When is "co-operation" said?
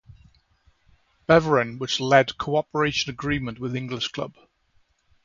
2.39-3.11